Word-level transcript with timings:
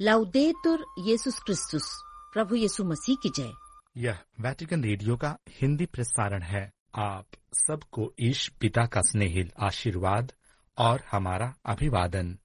लाउदेतुर 0.00 0.86
येसुस 0.98 1.38
क्रिस्तुस 1.38 2.02
प्रभु 2.32 2.54
यीशु 2.54 2.84
मसीह 2.84 3.16
की 3.22 3.28
जय। 3.36 3.52
यह 3.96 4.18
वैटिकन 4.40 4.84
रेडियो 4.84 5.16
का 5.16 5.38
हिंदी 5.50 5.86
प्रसारण 5.86 6.42
है। 6.42 6.72
आप 6.94 7.26
सबको 7.52 8.14
ईश 8.20 8.48
पिता 8.60 8.86
का 8.86 9.00
स्नेहिल 9.00 9.50
आशीर्वाद 9.60 10.32
और 10.78 11.02
हमारा 11.10 11.54
अभिवादन। 11.66 12.38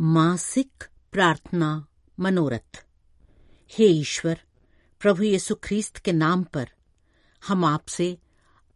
मासिक 0.00 0.84
प्रार्थना 1.12 1.86
मनोरथ। 2.20 2.84
हे 3.70 3.84
ईश्वर 3.84 4.40
प्रभु 5.00 5.22
यीशु 5.22 5.54
ख्रीस्त 5.54 5.98
के 5.98 6.12
नाम 6.12 6.42
पर 6.42 6.70
हम 7.48 7.64
आपसे 7.64 8.18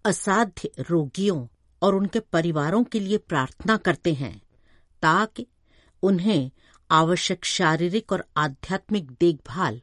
असाध्य 0.05 0.71
रोगियों 0.80 1.47
और 1.84 1.95
उनके 1.95 2.20
परिवारों 2.20 2.84
के 2.84 3.01
लिए 3.01 3.19
प्रार्थना 3.19 3.77
करते 3.77 4.15
हैं, 4.15 4.42
ताकि 5.02 5.47
उन्हें 6.02 6.51
आवश्यक 6.91 7.45
शारीरिक 7.45 8.12
और 8.12 8.25
आध्यात्मिक 8.37 9.11
देखभाल, 9.11 9.83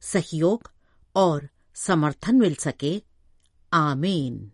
सहयोग 0.00 0.72
और 1.16 1.48
समर्थन 1.74 2.34
मिल 2.34 2.54
सके। 2.54 3.02
आमीन। 3.72 4.52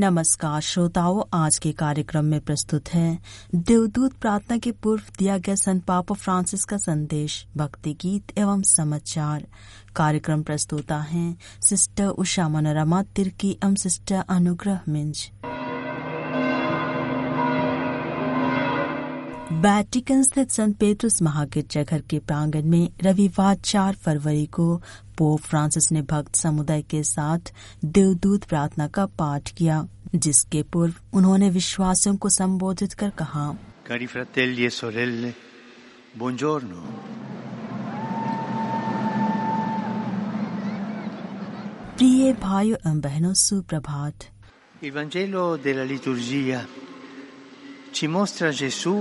नमस्कार 0.00 0.60
श्रोताओं, 0.60 1.22
आज 1.34 1.58
के 1.58 1.72
कार्यक्रम 1.72 2.24
में 2.24 2.40
प्रस्तुत 2.40 2.88
है 2.88 3.18
देवदूत 3.54 4.12
प्रार्थना 4.12 4.56
के 4.58 4.72
पूर्व 4.72 5.02
दिया 5.18 5.38
गया 5.38 5.54
संत 5.54 5.84
पापा 5.84 6.14
फ्रांसिस 6.14 6.64
का 6.64 6.76
संदेश, 6.76 7.46
भक्ति 7.56 7.92
गीत 7.92 8.38
एवं 8.38 8.62
समाचार। 8.62 9.46
कार्यक्रम 9.96 10.42
प्रस्तुता 10.42 10.98
हैं 10.98 11.36
सिस्टर 11.64 12.06
उषा 12.06 12.48
मनोरमा 12.48 13.02
तिरकी 13.02 13.50
एवं 13.64 13.74
सिस्टर 13.74 14.24
अनुग्रह 14.28 14.80
मिंज। 14.88 15.30
वैटिकन 19.52 20.22
स्थित 20.22 20.50
संत 20.50 20.76
पेट्रुस 20.78 21.20
महागिरजाघर 21.22 22.00
के 22.10 22.18
प्रांगण 22.26 22.64
में 22.70 22.88
रविवार 23.02 23.56
4 23.64 23.94
फरवरी 24.04 24.44
को 24.46 24.66
पोप 25.18 25.40
फ्रांसिस 25.40 25.90
ने 25.92 26.02
भक्त 26.10 26.34
समुदाय 26.36 26.82
के 26.90 27.02
साथ 27.02 27.52
देवदूत 27.84 28.44
प्रार्थना 28.48 28.86
का 28.88 29.06
पाठ 29.18 29.50
किया 29.58 29.86
जिसके 30.14 30.62
पूर्व 30.72 30.94
उन्होंने 31.18 31.48
विश्वासियों 31.50 32.16
को 32.16 32.28
संबोधित 32.28 32.92
कर 33.02 33.10
कहा 33.18 33.46
Cari 33.88 34.06
fratelli 34.06 34.66
e 34.66 34.70
sorelle, 34.70 35.32
buongiorno. 36.18 36.82
प्रिय 41.98 42.32
भाइयों 42.42 42.76
एवं 42.86 43.00
बहनों 43.00 43.32
सुप्रभात 43.42 44.28
Il 44.82 44.92
Vangelo 44.92 45.42
della 45.58 45.84
liturgia 45.84 46.60
ci 47.92 48.06
mostra 48.08 48.50
Gesù 48.52 48.94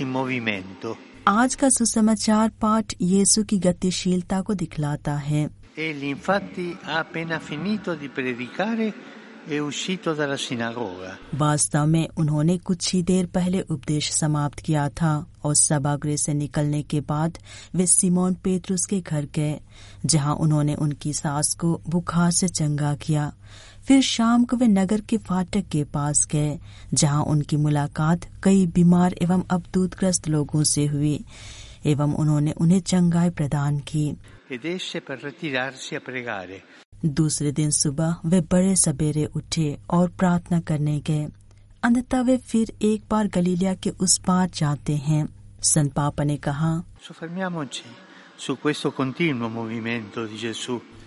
in 0.00 0.12
movimento. 0.12 0.96
आज 1.28 1.54
का 1.54 1.68
सुसमाचार 1.68 2.48
पाठ 2.60 2.94
यीशु 3.02 3.42
की 3.44 3.58
गतिशीलता 3.68 4.40
को 4.42 4.54
दिखलाता 4.54 5.14
है 5.28 5.48
Egli 5.78 6.08
infatti 6.14 6.64
ha 6.84 6.98
appena 7.00 7.38
finito 7.40 7.94
di 7.94 8.08
predicare 8.08 8.92
e 9.48 9.58
uscito 9.58 10.14
dalla 10.14 10.36
sinagoga. 10.36 11.12
वास्तव 11.34 11.86
में 11.86 12.08
उन्होंने 12.18 12.56
कुछ 12.58 12.92
ही 12.94 13.02
देर 13.02 13.26
पहले 13.34 13.60
उपदेश 13.70 14.10
समाप्त 14.12 14.60
किया 14.66 14.88
था 15.00 15.12
और 15.44 15.54
सभागृह 15.54 16.16
से 16.16 16.34
निकलने 16.34 16.82
के 16.82 17.00
बाद 17.08 17.38
वे 17.74 17.86
सिमोन 17.86 18.34
पेत्रुस 18.44 18.84
के 18.90 19.00
घर 19.00 19.28
गए 19.34 19.58
जहाँ 20.06 20.34
उन्होंने 20.46 20.74
उनकी 20.86 21.12
सास 21.12 21.54
को 21.60 21.80
बुखार 21.88 22.30
से 22.40 22.48
चंगा 22.48 22.94
किया 23.06 23.32
फिर 23.90 24.02
शाम 24.02 24.44
को 24.44 24.56
वे 24.56 24.66
नगर 24.66 25.00
के 25.00 25.16
फाटक 25.16 25.60
के 25.60 25.84
पास 25.84 26.26
गए 26.26 26.58
जहाँ 26.94 27.24
उनकी 27.24 27.56
मुलाकात 27.56 28.20
कई 28.42 28.66
बीमार 28.66 29.14
एवं 29.22 29.42
अबदूतग्रस्त 29.50 30.28
लोगों 30.28 30.62
से 30.62 30.86
हुई 30.86 31.24
एवं 31.86 32.14
उन्होंने 32.14 32.52
उन्हें 32.52 32.80
चंगाई 32.80 33.30
प्रदान 33.30 33.78
की. 33.78 34.16
दूसरे 37.04 37.52
दिन 37.52 37.70
सुबह 37.70 38.16
वे 38.26 38.40
बड़े 38.40 38.76
सवेरे 38.76 39.24
उठे 39.24 39.78
और 39.90 40.08
प्रार्थना 40.08 40.60
करने 40.60 41.00
गए। 41.00 41.28
अंततः 41.82 42.20
वे 42.20 42.36
फिर 42.36 42.72
एक 42.82 43.02
बार 43.10 43.26
गलीलिया 43.26 43.74
के 43.74 43.90
उस 43.90 44.18
पार 44.18 44.50
जाते 44.54 44.96
हैं। 44.96 45.28
संत 45.62 45.92
पापा 45.92 46.24
ने 46.24 46.36
कहा 46.36 46.82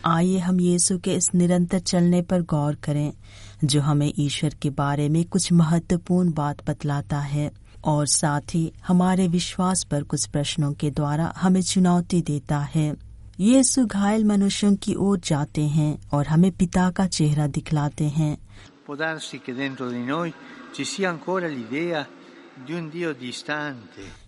आइए 0.05 0.37
हम 0.37 0.59
यीशु 0.59 0.97
के 0.97 1.13
इस 1.13 1.35
निरंतर 1.35 1.79
चलने 1.79 2.21
पर 2.21 2.41
गौर 2.41 2.75
करें, 2.75 3.13
जो 3.63 3.81
हमें 3.81 4.13
ईश्वर 4.19 4.53
के 4.61 4.69
बारे 4.69 5.09
में 5.09 5.25
कुछ 5.25 5.53
महत्वपूर्ण 5.53 6.33
बात 6.33 6.69
बतलाता 6.69 7.19
है, 7.19 7.51
और 7.85 8.07
साथ 8.07 8.41
ही 8.53 8.73
हमारे 8.87 9.27
विश्वास 9.27 9.83
पर 9.83 10.03
कुछ 10.03 10.25
प्रश्नों 10.25 10.73
के 10.73 10.91
द्वारा 10.91 11.33
हमें 11.37 11.61
चुनौती 11.61 12.21
देता 12.21 12.59
है। 12.59 12.95
यीशु 13.39 13.85
घायल 13.85 14.25
मनुष्यों 14.25 14.75
की 14.75 14.95
ओर 14.95 15.19
जाते 15.19 15.61
हैं 15.61 16.09
और 16.13 16.27
हमें 16.27 16.51
पिता 16.51 16.89
का 16.89 17.07
चेहरा 17.07 17.47
दिखलाते 17.47 18.03
हैं। 18.03 18.37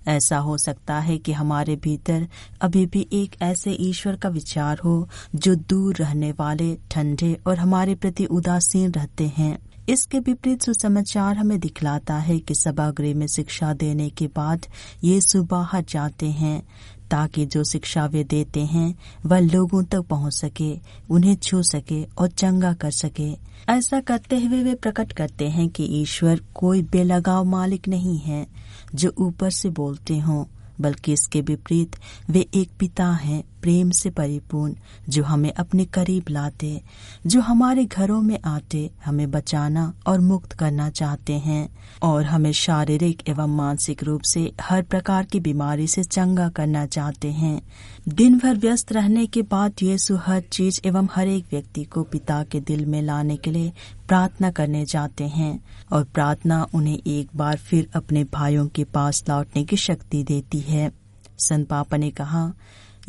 ऐसा 0.08 0.38
हो 0.38 0.58
सकता 0.58 1.00
है 1.00 1.18
कि 1.18 1.32
हमारे 1.32 1.76
भीतर 1.76 2.28
अभी 2.62 2.86
भी 2.86 3.08
एक 3.14 3.36
ऐसे 3.42 3.72
ईश्वर 3.72 4.16
का 4.16 4.30
विचार 4.30 4.80
हो, 4.80 5.10
जो 5.36 5.56
दूर 5.56 5.96
रहने 5.96 6.32
वाले, 6.32 6.78
ठंडे 6.92 7.40
और 7.48 7.58
हमारे 7.58 7.96
प्रति 7.96 8.26
उदासीन 8.26 8.92
रहते 8.92 9.28
हैं। 9.28 9.60
इसके 9.90 10.20
विपरीत 10.20 10.62
सुसमाचार 10.62 11.38
हमें 11.38 11.60
दिखलाता 11.60 12.16
है 12.16 12.40
कि 12.40 12.56
सभागृह 12.56 13.16
में 13.16 13.28
शिक्षा 13.28 13.74
देने 13.74 14.10
के 14.10 14.28
बाद 14.28 14.66
ये 15.04 15.22
सुबह 15.22 15.82
जाते 15.82 16.26
हैं। 16.26 16.68
ताकि 17.12 17.46
जो 17.46 17.64
शिक्षा 17.64 18.06
वे 18.06 18.24
देते 18.24 18.66
हैं, 18.66 18.96
वह 19.26 19.40
लोगों 19.40 19.84
तक 19.84 20.02
पहुँच 20.02 20.34
सके, 20.34 20.80
उन्हें 21.10 21.36
छू 21.36 21.64
सके 21.64 22.04
और 22.04 22.28
चंगा 22.28 22.74
कर 22.74 22.92
सके। 22.92 23.38
ऐसा 23.70 24.00
करते 24.00 24.40
हुए 24.40 24.64
वे 24.64 24.76
प्रकट 24.76 25.12
करते 25.12 25.50
हैं 25.50 25.70
कि 25.70 25.84
ईश्वर 25.84 26.42
कोई 26.56 26.82
बेलगाव 26.82 27.46
मालिक 27.46 27.88
नहीं 27.88 28.18
है, 28.18 28.48
जो 28.96 29.14
ऊपर 29.18 29.50
से 29.50 29.70
बोलते 29.70 30.20
हों, 30.20 30.46
बल्कि 30.82 31.14
इसके 31.14 31.42
विपरीत 31.42 31.96
वे 32.30 32.48
एक 32.54 32.70
पिता 32.80 33.12
हैं। 33.12 33.44
प्रेम 33.66 33.90
से 33.90 34.10
परिपूर्ण, 34.10 34.74
जो 35.10 35.24
हमें 35.24 35.54
अपने 35.54 35.86
करीब 35.86 36.24
लाते, 36.30 36.82
जो 37.28 37.42
हमारे 37.42 37.86
घरों 37.86 38.22
में 38.22 38.40
आते, 38.46 38.92
हमें 39.06 39.32
बचाना 39.32 39.94
और 40.08 40.20
मुक्त 40.20 40.54
करना 40.54 40.90
चाहते 40.90 41.34
हैं, 41.34 41.78
और 42.04 42.24
हमें 42.24 42.52
शारीरिक 42.52 43.30
एवं 43.30 43.56
मानसिक 43.56 44.04
रूप 44.04 44.22
से 44.22 44.52
हर 44.62 44.82
प्रकार 44.82 45.26
की 45.26 45.40
बीमारी 45.40 45.88
से 45.88 46.04
चंगा 46.04 46.50
करना 46.50 46.86
चाहते 46.86 47.32
हैं। 47.32 47.62
दिन 48.10 48.38
भर 48.38 48.56
व्यस्त 48.56 48.92
रहने 48.94 49.26
के 49.26 49.42
बाद 49.42 49.74
यीशु 49.84 50.16
हर 50.16 50.42
चीज़ 50.42 50.80
एवं 50.86 51.08
हर 51.16 51.28
एक 51.28 51.46
व्यक्ति 51.52 51.84
को 51.84 52.04
पिता 52.04 52.44
के 52.44 52.60
दिल 52.60 52.86
में 52.86 53.02
लाने 53.02 53.38
के 53.38 53.52
लिए 53.52 53.72
प्रार्थना 54.08 54.52
करने 54.52 54.86
जाते 54.86 55.24
हैं, 55.24 55.64
और 55.92 56.04
प्रार्थना 56.04 56.68
उन्हें 56.74 57.00
एक 57.08 57.30
बार 57.36 57.58
फिर 57.58 57.90
अपने 57.96 58.24
भाइयों 58.24 58.68
के 58.68 58.84
पास 58.84 59.24
लौटने 59.30 59.64
की 59.64 59.76
शक्ति 59.76 60.24
देती 60.24 60.60
है। 60.60 60.92
संत 61.40 61.68
पापा 61.68 61.98
ने 61.98 62.10
कहा 62.10 62.54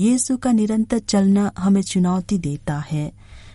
यीशु 0.00 0.36
का 0.36 0.52
निरंतर 0.52 0.98
चलना 0.98 1.52
हमें 1.58 1.82
चुनौती 1.82 2.38
देता 2.38 2.84
है। 2.90 3.12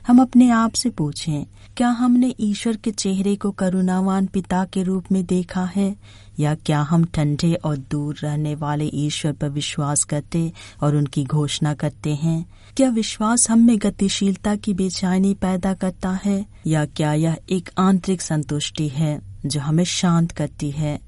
हम 0.08 0.22
अपने 0.22 0.50
आप 0.50 0.74
से 0.74 0.90
पूछें, 0.90 1.46
क्या 1.78 1.90
हमने 1.90 2.36
ईश्वर 2.40 2.76
के 2.76 2.92
चेहरे 2.92 3.36
को 3.36 3.52
करुणावान 3.52 4.26
पिता 4.26 4.66
के 4.66 4.84
रूप 4.84 5.06
में 5.12 5.26
देखा 5.26 5.72
है? 5.76 5.96
या 6.40 6.56
क्या 6.56 6.82
हम 6.82 7.06
ठंडे 7.06 7.54
और 7.54 7.78
दूर 7.78 8.18
रहने 8.22 8.56
वाले 8.56 8.86
ईश्वर 8.94 9.32
पर 9.32 9.50
विश्वास 9.50 10.04
करते 10.04 10.54
और 10.82 10.96
उनकी 10.96 11.24
घोषणा 11.24 11.74
करते 11.74 12.16
हैं? 12.16 12.46
क्या 12.78 12.90
विश्वास 12.90 13.50
हम 13.50 13.60
में 13.60 13.78
गतिशीलता 13.78 14.56
की 14.56 14.74
बेचैनी 14.74 15.34
पैदा 15.34 15.74
करता 15.74 16.20
है? 16.26 16.46
या 16.68 16.86
क्या 16.86 17.14
यह 17.14 17.38
एक 17.50 17.70
आंतरिक 17.78 18.22
संतुष्टि 18.22 18.88
है 18.88 19.22
जो 19.46 19.60
हमें 19.60 19.84
शांत 19.84 20.32
करती 20.32 20.72
है? 20.72 21.00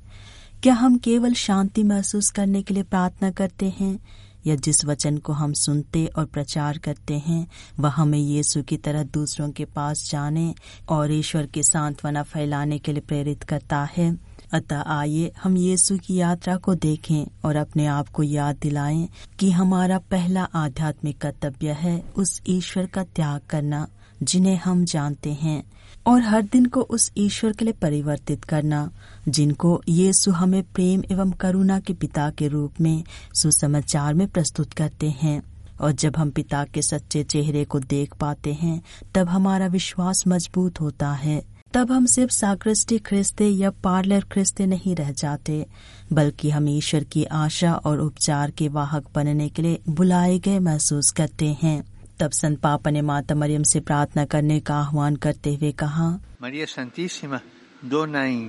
क्या 0.63 0.73
हम 0.73 0.97
केवल 0.97 1.33
शांति 1.33 1.83
महसूस 1.83 2.29
करने 2.29 2.61
के 2.61 2.73
लिए 2.73 2.83
प्रार्थना 2.83 3.31
करते 3.31 3.73
हैं? 3.79 3.99
या 4.47 4.55
जिस 4.55 4.85
वचन 4.85 5.17
को 5.17 5.33
हम 5.33 5.53
सुनते 5.53 6.05
और 6.05 6.25
प्रचार 6.25 6.77
करते 6.77 7.13
हैं, 7.13 7.47
वह 7.79 7.89
हमें 7.89 8.19
यीशु 8.19 8.63
की 8.63 8.77
तरह 8.77 9.03
दूसरों 9.03 9.49
के 9.49 9.65
पास 9.65 10.09
जाने 10.11 10.55
और 10.89 11.11
ईश्वर 11.11 11.45
के 11.45 11.63
सांत्वना 11.63 12.23
फैलाने 12.23 12.79
के 12.79 12.91
लिए 12.91 13.01
प्रेरित 13.01 13.43
करता 13.43 13.89
है। 13.97 14.33
अतः 14.53 14.81
आइए 14.81 15.31
हम 15.43 15.57
यीशु 15.57 15.97
की 15.97 16.15
यात्रा 16.15 16.57
को 16.57 16.75
देखें 16.75 17.25
और 17.45 17.55
अपने 17.55 17.85
आप 17.85 18.07
को 18.07 18.23
याद 18.23 18.57
दिलाएँ 18.61 19.09
कि 19.39 19.51
हमारा 19.51 19.97
पहला 19.97 20.43
आध्यात्मिक 20.43 21.17
कर्तव्य 21.17 21.71
है 21.71 22.03
उस 22.15 22.41
ईश्वर 22.47 22.85
का 22.85 23.03
त्याग 23.03 23.41
करना। 23.49 23.87
जिन्हें 24.23 24.55
हम 24.55 24.85
जानते 24.85 25.33
हैं, 25.33 25.63
और 26.07 26.21
हर 26.21 26.41
दिन 26.41 26.65
को 26.65 26.81
उस 26.81 27.11
ईश्वर 27.17 27.51
के 27.51 27.65
लिए 27.65 27.73
परिवर्तित 27.73 28.43
करना, 28.43 28.91
जिनको 29.27 29.81
यीशु 29.89 30.31
हमें 30.31 30.63
प्रेम 30.63 31.03
एवं 31.11 31.31
करुणा 31.31 31.79
के 31.79 31.93
पिता 31.93 32.29
के 32.29 32.47
रूप 32.47 32.73
में 32.81 33.03
सुसमाचार 33.35 34.13
में 34.13 34.27
प्रस्तुत 34.27 34.73
करते 34.73 35.09
हैं। 35.09 35.43
और 35.81 35.91
जब 35.91 36.17
हम 36.17 36.29
पिता 36.29 36.63
के 36.63 36.81
सच्चे 36.81 37.23
चेहरे 37.23 37.63
को 37.63 37.79
देख 37.79 38.13
पाते 38.13 38.53
हैं, 38.53 38.81
तब 39.15 39.27
हमारा 39.27 39.67
विश्वास 39.67 40.23
मज़बूत 40.27 40.81
होता 40.81 41.11
है। 41.13 41.43
तब 41.73 41.91
हम 41.91 42.05
सिर्फ़ 42.05 42.31
साकृष्टि 42.31 42.97
ख्रिस्ते 42.97 43.47
या 43.47 43.69
पार्लर 43.69 44.23
ख्रिस्ते 44.31 44.65
नहीं 44.65 44.95
रह 44.95 45.11
जाते, 45.11 45.65
बल्कि 46.13 46.49
हम 46.49 46.69
ईश्वर 46.69 47.03
की 47.03 47.23
आशा 47.23 47.73
और 47.73 47.99
उपचार 47.99 48.51
के 48.51 48.67
वाहक 48.67 49.05
बनने 49.15 49.49
के 49.49 49.61
लिए 49.61 49.79
बुलाए 49.89 50.39
गए 50.39 50.59
महसूस 50.59 51.11
करते 51.11 51.57
हैं। 51.63 51.92
तब 52.19 52.31
संत 52.31 52.59
पापा 52.59 52.91
ने 52.91 53.01
माता 53.01 53.35
मरियम 53.35 53.63
से 53.63 53.79
प्रार्थना 53.79 54.25
करने 54.25 54.59
का 54.59 54.75
आह्वान 54.75 55.15
करते 55.15 55.55
हुए 55.55 55.71
कहा 55.71 56.19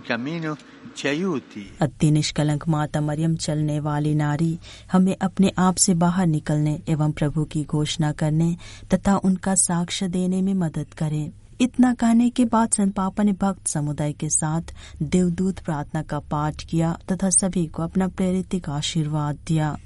cammino, 0.09 0.57
ci 0.97 1.61
अति 1.81 2.11
निष्कलंक 2.11 2.69
माता 2.69 3.01
मरियम 3.01 3.37
चलने 3.37 3.81
वाली 3.81 4.15
नारी 4.15 4.59
हमें 4.93 5.17
अपने 5.21 5.53
आप 5.59 5.77
से 5.77 5.95
बाहर 5.95 6.27
निकलने 6.27 6.83
एवं 6.89 7.13
प्रभु 7.13 7.45
की 7.45 7.65
घोषणा 7.65 8.13
करने 8.13 8.57
तथा 8.95 9.17
उनका 9.17 9.55
साक्ष्य 9.55 10.09
देने 10.09 10.43
में 10.43 10.55
मदद 10.55 10.87
करे। 10.99 11.33
इतना 11.61 11.95
कहने 11.95 12.31
के 12.31 12.45
बाद 12.45 12.71
संत 12.71 12.95
पापा 12.95 13.23
ने 13.23 13.33
भक्त 13.33 13.67
समुदाय 13.67 14.13
के 14.13 14.29
साथ 14.29 14.63
देवदूत 15.03 15.59
प्रार्थना 15.59 16.03
का 16.03 16.19
पाठ 16.19 16.65
किया 16.65 16.99
तथा 17.13 17.31
सभी 17.31 17.67
को 17.67 17.83
अपना 17.83 18.09
प्रेरित 18.09 18.69
आशीर्वाद 18.69 19.39
दिया। 19.47 19.79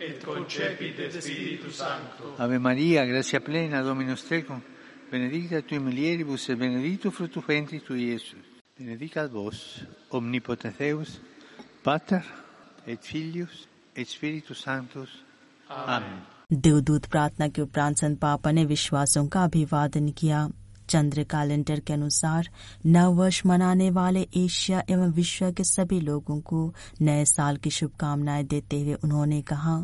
Et 0.00 0.18
concepit 0.24 0.98
et 0.98 1.10
Spiritus 1.20 1.74
Sancto. 1.74 2.34
Ave 2.38 2.58
Maria, 2.58 3.06
gratia 3.06 3.40
plena, 3.40 3.82
Dominus 3.82 4.24
tecum, 4.28 4.60
benedicta 5.10 5.62
tui 5.62 5.78
mulieribus 5.78 6.48
et 6.48 6.56
benedictus 6.56 7.12
fructus 7.12 7.44
ventris 7.46 7.82
tui, 7.82 8.10
Iesus. 8.10 8.38
Benedicat 8.78 9.28
vos, 9.30 9.84
omnipotens 10.10 10.74
Deus, 10.78 11.20
Pater, 11.82 12.22
et 12.86 12.98
Filius, 13.00 13.68
et 13.96 14.04
Spiritus 14.04 14.58
Sanctus. 14.58 15.24
Amen. 15.68 16.26
देवदूत 16.52 17.06
प्रार्थना 17.06 17.48
के 17.48 17.62
उपरांत 17.62 17.96
संत 17.96 18.18
पापा 18.20 18.50
ने 18.52 18.64
विश्वासों 18.64 19.26
का 19.28 19.44
अभिवादन 19.44 20.08
किया 20.08 20.48
चंद्र 20.88 21.22
कैलेंडर 21.22 21.80
के 21.80 21.92
अनुसार 21.92 22.48
नव 22.86 23.12
वर्ष 23.12 23.42
मनाने 23.46 23.90
वाले 23.90 24.26
एशिया 24.36 24.82
एवं 24.90 25.12
विश्व 25.12 25.50
के 25.52 25.64
सभी 25.64 26.00
लोगों 26.00 26.40
को 26.40 26.74
नए 27.00 27.24
साल 27.24 27.56
की 27.56 27.70
शुभकामनाएँ 27.70 28.44
देते 28.44 28.80
हुए 28.82 28.94
उन्होंने 28.94 29.42
कहा 29.42 29.76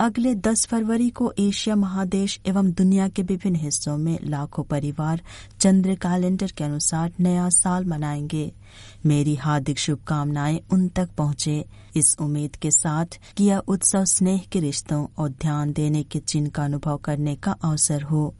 अगले 0.00 0.34
10 0.34 0.66
फरवरी 0.66 1.10
को 1.10 1.32
एशिया 1.38 1.76
महादेश 1.76 2.40
एवं 2.46 2.72
दुनिया 2.72 3.08
के 3.08 3.22
विभिन्न 3.22 3.56
हिस्सों 3.56 3.96
में 3.96 4.18
लाखों 4.22 4.64
परिवार 4.64 5.22
चंद्र 5.60 5.94
कैलेंडर 5.94 6.46
के 6.46 6.64
अनुसार 6.64 7.12
नया 7.20 7.48
साल 7.48 7.84
मनाएँगे। 7.84 8.52
मेरी 9.06 9.34
हार्दिक 9.34 9.78
शुभकामनाएँ 9.78 10.60
उन 10.72 10.88
तक 10.88 11.08
पहुँचे। 11.18 11.64
इस 11.96 12.16
उम्मीद 12.20 12.56
के 12.56 12.70
साथ 12.70 13.06
कि 13.36 13.44
यह 13.44 13.58
उत्सव 13.58 14.04
स्नेह 14.04 14.42
के 14.52 14.60
रिश्तों 14.60 15.06
और 15.18 15.28
ध्यान 15.28 15.72
देने 15.72 16.02
के 16.02 16.18
चिन्ह 16.18 16.50
का 16.50 16.64
अनुभव 16.64 16.96
करने 16.96 17.36
का 17.36 17.52
अवसर 17.52 18.02
हो, 18.02 18.34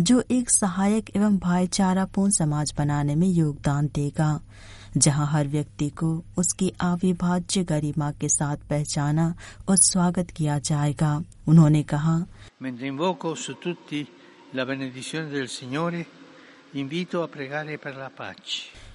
जो 0.00 0.24
एक 0.30 0.50
सहायक 0.50 1.16
एवं 1.16 1.38
भाईचारापूर्ण 1.38 2.30
समाज 2.30 2.74
बनाने 2.78 3.14
में 3.14 3.28
योगदान 3.28 3.86
देगा। 3.94 4.40
जहाँ 4.96 5.26
हर 5.26 5.48
व्यक्ति 5.48 5.88
को 5.88 6.24
उसकी 6.38 6.72
अविभाज्य 6.80 7.64
गरिमा 7.64 8.10
के 8.10 8.28
साथ 8.28 8.56
पहचाना 8.56 9.34
और 9.68 9.76
स्वागत 9.76 10.30
किया 10.30 10.58
जाएगा। 10.58 11.22
उन्होंने 11.48 11.82
कहा. 11.82 12.24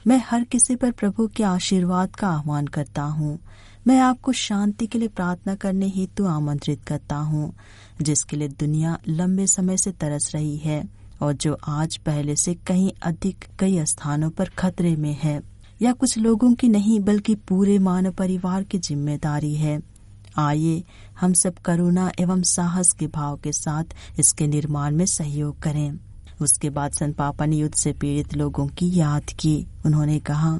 मैं 0.07 0.23
हर 0.25 0.43
किसी 0.43 0.75
पर 0.75 0.91
प्रभु 0.91 1.27
के 1.27 1.43
आशीर्वाद 1.43 2.15
का 2.15 2.27
आह्वान 2.27 2.67
करता 2.67 3.03
हूँ। 3.03 3.39
मैं 3.87 3.99
आपको 3.99 4.31
शांति 4.31 4.87
के 4.87 4.99
लिए 4.99 5.07
प्रार्थना 5.07 5.55
करने 5.55 5.87
हेतु 5.87 6.25
आमंत्रित 6.25 6.83
करता 6.87 7.15
हूँ 7.15 7.53
जिसके 8.01 8.37
लिए 8.37 8.47
दुनिया 8.47 8.99
लंबे 9.07 9.47
समय 9.47 9.77
से 9.77 9.91
तरस 9.91 10.31
रही 10.35 10.57
है 10.57 10.89
और 11.21 11.33
जो 11.33 11.57
आज 11.67 11.97
पहले 11.97 12.35
से 12.35 12.53
कहीं 12.53 12.91
अधिक 13.01 13.45
कई 13.59 13.85
स्थानों 13.85 14.29
पर 14.29 14.49
खतरे 14.49 14.95
में 14.95 15.13
है। 15.13 15.52
या 15.83 15.91
कुछ 15.93 16.17
लोगों 16.17 16.53
की 16.53 16.67
नहीं 16.67 16.99
बल्कि 16.99 17.35
पूरे 17.35 17.79
मानव 17.79 18.11
परिवार 18.11 18.63
की 18.63 18.77
ज़िम्मेदारी 18.79 19.55
है। 19.55 19.81
आइए 20.37 20.83
हम 21.19 21.33
सब 21.33 21.55
करुणा 21.55 22.11
एवं 22.19 22.41
साहस 22.41 22.91
के 22.91 23.07
भाव 23.07 23.37
के 23.37 23.51
साथ 23.51 23.83
इसके 24.19 24.47
निर्माण 24.47 24.95
में 24.95 25.05
सहयोग 25.05 25.59
करें। 25.61 25.99
उसके 26.41 26.69
बाद 26.69 26.91
संत 26.91 27.15
पापा 27.15 27.45
ने 27.45 27.55
युद्ध 27.55 27.75
से 27.75 27.93
पीड़ित 27.93 28.33
लोगों 28.33 28.67
की 28.67 28.99
याद 28.99 29.23
की। 29.39 29.67
उन्होंने 29.85 30.19
कहा. 30.19 30.59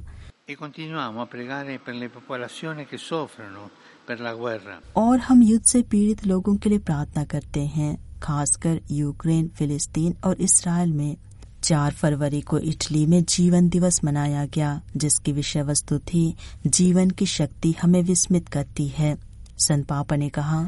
और 4.98 5.20
हम 5.20 5.44
युद्ध 5.44 5.66
से 5.66 5.82
पीड़ित 5.82 6.26
लोगों 6.28 6.56
के 6.56 6.70
लिए 6.70 6.80
प्रार्थना 6.80 7.24
करते 7.24 7.66
हैं 7.66 8.20
खासकर 8.20 8.82
यूक्रेन 8.92 9.48
फिलिस्तीन 9.48 10.16
और 10.26 10.42
इसराइल 10.42 10.94
में। 10.94 11.18
चार 11.64 11.92
फरवरी 11.92 12.42
को 12.42 12.58
इटली 12.60 13.06
में 13.06 13.24
जीवन 13.24 13.70
दिवस 13.70 14.04
मनाया 14.04 14.46
गया 14.46 14.82
जिसकी 14.98 15.32
विषय 15.32 15.62
वस्तु 15.62 16.00
थी 16.00 16.36
जीवन 16.68 17.10
की 17.10 17.26
शक्ति 17.26 17.76
हमें 17.82 18.02
विस्मित 18.04 18.48
करती 18.48 18.88
है। 18.88 19.16
संत 19.58 19.86
पापा 19.86 20.16
ने 20.16 20.30
कहा 20.30 20.62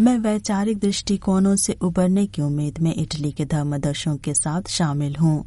मैं 0.00 0.18
वैचारिक 0.18 0.78
दृष्टिकोणों 0.78 1.56
से 1.56 1.72
उबरने 1.82 2.26
की 2.26 2.42
उम्मीद 2.42 2.78
में 2.78 2.94
इटली 2.94 3.32
के 3.32 3.44
धर्मदर्शों 3.44 4.16
के 4.16 4.34
साथ 4.34 4.68
शामिल 4.68 5.16
हूँ 5.16 5.44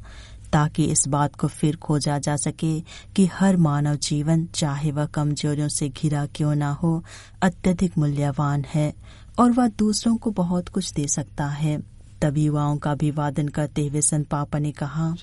ताकि 0.54 0.86
इस 0.86 1.08
बात 1.08 1.36
को 1.36 1.48
फिर 1.48 1.76
खोजा 1.76 2.18
जा 2.20 2.36
सके 2.36 2.80
कि 3.16 3.26
हर 3.26 3.58
मानव 3.58 3.96
जीवन 3.96 4.46
चाहे 4.46 4.92
वह 4.92 5.06
कमजोरियों 5.06 5.68
से 5.68 5.90
घिरा 5.90 6.26
क्यों 6.26 6.56
न 6.56 6.62
हो 6.62 7.04
अत्यधिक 7.42 7.98
मूल्यवान 7.98 8.66
है 8.74 8.94
और 9.40 9.52
वह 9.52 9.68
दूसरों 9.68 10.16
को 10.18 10.32
बहुत 10.32 10.70
कुछ 10.70 10.94
दे 10.94 11.08
सकता 11.08 11.46
है। 11.46 11.93
तब 12.24 12.38
युवाओं 12.38 12.78
का 12.78 12.92
अभिवादन 12.92 13.48
करते 13.48 13.88
हुए 13.88 14.02
संत 14.02 14.28
पापा 14.28 14.60
ने 14.60 14.72
कहा. 14.72 15.16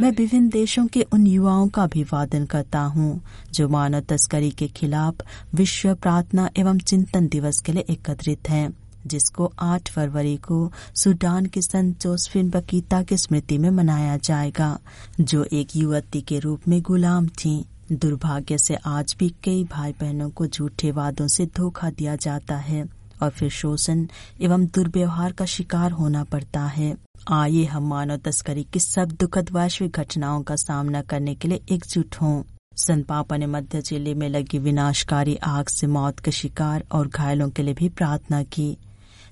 मैं 0.00 0.10
विभिन्न 0.10 0.48
देशों 0.48 0.86
के 0.86 1.02
उन 1.02 1.26
युवाओं 1.26 1.68
का 1.68 1.82
अभिवादन 1.82 2.46
करता 2.46 2.80
हूँ 2.80 3.24
जो 3.52 3.68
मानव 3.68 4.00
तस्करी 4.00 4.50
के 4.50 4.68
खिलाफ 4.68 5.14
विश्व 5.54 5.94
प्रार्थना 5.94 6.48
एवं 6.56 6.78
चिंतन 6.78 7.28
दिवस 7.28 7.60
के 7.60 7.72
लिए 7.72 7.84
एकत्रित 7.90 8.48
हैं, 8.48 8.76
जिसको 9.06 9.52
8 9.58 9.88
फरवरी 9.88 10.36
को 10.36 10.72
सूडान 10.96 11.46
के 11.46 11.62
संत 11.62 12.00
जोसफिन 12.00 12.50
बकीता 12.50 13.02
की 13.02 13.16
स्मृति 13.16 13.58
में 13.58 13.70
मनाया 13.70 14.16
जाएगा 14.16 14.78
जो 15.20 15.44
एक 15.52 15.76
युवती 15.76 16.20
के 16.20 16.38
रूप 16.38 16.68
में 16.68 16.80
गुलाम 16.82 17.28
थी 17.28 17.64
दुर्भाग्य 17.92 18.58
से 18.58 18.74
आज 18.86 19.14
भी 19.18 19.28
कई 19.44 19.64
भाई 19.64 19.92
बहनों 19.92 20.28
को 20.30 20.46
झूठे 20.46 20.90
वादों 20.90 21.26
से 21.28 21.46
धोखा 21.46 21.90
दिया 21.90 22.14
जाता 22.16 22.56
है 22.56 22.84
और 23.22 23.30
फिर 23.30 23.50
शोषण 23.50 24.06
एवं 24.40 24.64
दुर्व्यवहार 24.66 25.32
का 25.32 25.44
शिकार 25.44 25.90
होना 25.90 26.22
पड़ता 26.24 26.60
है। 26.66 26.94
आइए 27.32 27.64
हम 27.64 27.88
मानव 27.88 28.16
तस्करी 28.16 28.64
की 28.64 28.80
सब 28.80 29.12
दुखद 29.20 29.50
वैश्विक 29.50 29.98
घटनाओं 29.98 30.42
का 30.42 30.56
सामना 30.56 31.02
करने 31.02 31.34
के 31.34 31.48
लिए 31.48 31.60
एकजुट 31.72 32.16
हों। 32.22 32.42
संत 32.76 33.06
पापा 33.06 33.36
ने 33.36 33.46
मध्य 33.46 33.80
ज़िले 33.80 34.14
में 34.14 34.28
लगी 34.28 34.58
विनाशकारी 34.58 35.36
आग 35.36 35.68
से 35.68 35.86
मौत 35.86 36.20
के 36.20 36.30
शिकार 36.30 36.84
और 36.92 37.08
घायलों 37.08 37.48
के 37.50 37.62
लिए 37.62 37.74
भी 37.74 37.88
प्रार्थना 37.88 38.42
की। 38.42 38.76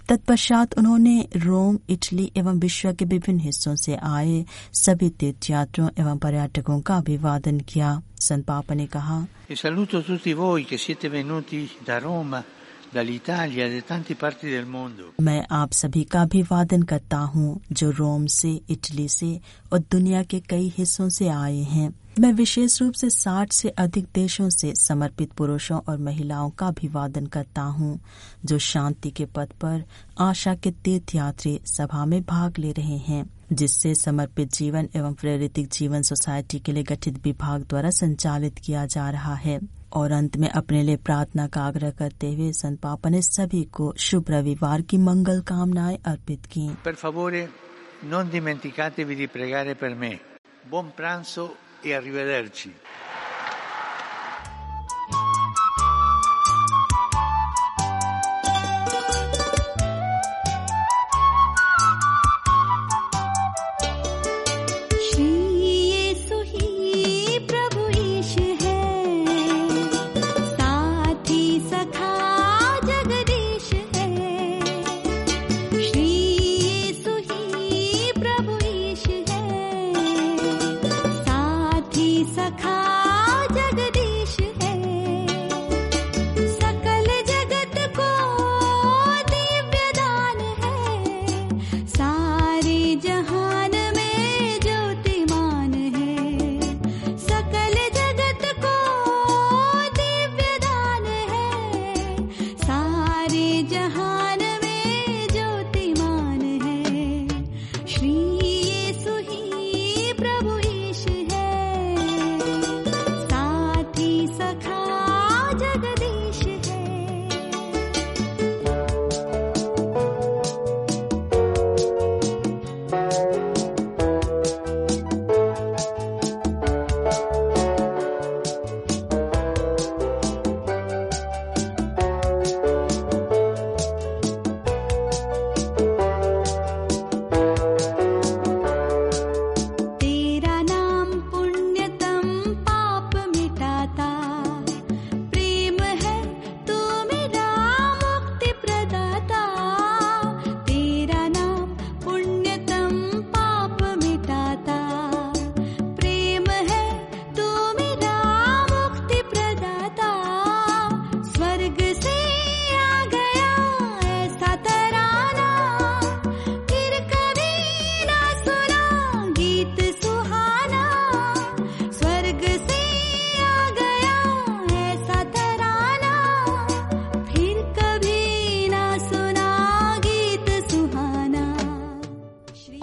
तत्पश्चात 0.09 0.79
उन्होंने 0.79 1.29
रोम, 1.37 1.79
इटली 1.89 2.33
एवं 2.37 2.59
विश्व 2.59 2.93
के 2.93 3.05
विभिन्न 3.05 3.41
हिस्सों 3.41 3.75
से 3.77 3.95
आए 3.95 4.45
सभी 4.73 5.09
तीर्थयात्रियों 5.11 5.91
एवं 5.99 6.19
पर्यटकों 6.19 6.81
का 6.81 6.97
अभिवादन 6.97 7.61
किया। 7.61 8.03
संत 8.21 8.45
पापा 8.45 8.75
ने 8.75 8.87
कहा 8.87 9.27
मैं 15.21 15.47
आप 15.51 15.73
सभी 15.73 16.05
का 16.05 16.23
अभिवादन 16.23 16.83
करता 16.83 17.17
हूँ, 17.17 17.61
जो 17.73 17.91
रोम 17.91 18.27
से, 18.27 18.61
इटली 18.71 19.09
से 19.09 19.41
और 19.73 19.79
दुनिया 19.79 20.23
के 20.23 20.41
कई 20.41 20.73
हिस्सों 20.79 21.09
से 21.09 21.29
आए 21.29 21.59
हैं। 21.59 21.95
मैं 22.21 22.33
विशेष 22.33 22.83
रूप 22.83 22.93
से 22.93 23.11
60 23.11 23.53
से 23.53 23.69
अधिक 23.69 24.07
देशों 24.15 24.51
से 24.51 24.75
समर्पित 24.75 25.33
पुरुषों 25.33 25.81
और 25.89 25.99
महिलाओं 25.99 26.51
का 26.51 26.67
अभिवादन 26.67 27.27
करता 27.27 27.63
हूँ, 27.63 28.01
जो 28.45 28.59
शांति 28.59 29.11
के 29.11 29.25
पथ 29.25 29.53
पर, 29.53 29.85
आशा 30.19 30.55
के 30.55 30.71
तीर्थ 30.71 31.15
यात्री 31.15 31.61
सभा 31.67 32.07
में 32.07 32.23
भाग 32.23 32.59
ले 32.59 32.73
रहे 32.73 32.97
हैं। 32.97 33.31
जिससे 33.53 33.95
समर्पित 33.95 34.53
जीवन 34.53 34.89
एवं 34.97 35.15
प्रेरित 35.15 35.59
जीवन 35.59 36.03
सोसाइटी 36.03 36.59
के 36.59 36.73
लिए 36.73 36.83
गठित 36.83 37.25
विभाग 37.25 37.63
द्वारा 37.63 37.91
संचालित 37.91 38.59
किया 38.59 38.87
जा 38.87 39.11
रहा 39.11 39.35
है। 39.35 39.61
और 39.93 40.13
अंत 40.13 40.37
में 40.37 40.49
अपने 40.49 40.83
लिए 40.83 40.97
प्रार्थना 40.97 41.47
का 41.47 41.61
आग्रह 41.61 41.91
करते 41.91 42.33
हुए 42.33 42.53
संत 42.53 42.81
पापा 42.81 43.11
ने 43.11 43.23
सभी 43.23 43.65
को 43.65 43.95
शुभ 43.99 44.25
रविवार 44.31 44.83
की 44.83 44.97
मंगल 44.97 45.41
कामनाएँ 45.41 45.99
अर्पित 46.05 46.47
की। 46.47 46.71
पर. 52.51 53.12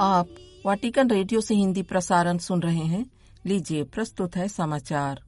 आप 0.01 0.27
वाटिकन 0.65 1.09
रेडियो 1.09 1.41
से 1.41 1.55
हिंदी 1.55 1.81
प्रसारण 1.81 2.37
सुन 2.37 2.61
रहे 2.61 2.85
हैं। 2.85 3.05
लीजिए, 3.45 3.83
प्रस्तुत 3.83 4.35
है 4.35 4.47
समाचार। 4.47 5.21